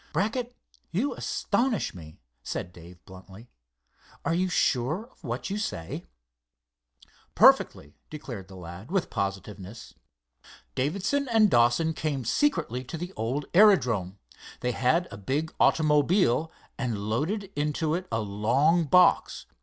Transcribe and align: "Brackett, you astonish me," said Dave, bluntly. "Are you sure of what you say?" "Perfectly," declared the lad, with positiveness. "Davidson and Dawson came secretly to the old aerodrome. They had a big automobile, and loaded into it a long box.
"Brackett, 0.13 0.57
you 0.89 1.13
astonish 1.13 1.93
me," 1.93 2.17
said 2.41 2.73
Dave, 2.73 3.05
bluntly. 3.05 3.51
"Are 4.25 4.33
you 4.33 4.49
sure 4.49 5.09
of 5.11 5.23
what 5.23 5.51
you 5.51 5.59
say?" 5.59 6.05
"Perfectly," 7.35 7.93
declared 8.09 8.47
the 8.47 8.55
lad, 8.55 8.89
with 8.89 9.11
positiveness. 9.11 9.93
"Davidson 10.73 11.29
and 11.29 11.51
Dawson 11.51 11.93
came 11.93 12.25
secretly 12.25 12.83
to 12.83 12.97
the 12.97 13.13
old 13.13 13.45
aerodrome. 13.53 14.17
They 14.61 14.71
had 14.71 15.07
a 15.11 15.17
big 15.17 15.53
automobile, 15.59 16.51
and 16.79 16.97
loaded 17.07 17.51
into 17.55 17.93
it 17.93 18.07
a 18.11 18.21
long 18.21 18.85
box. 18.85 19.45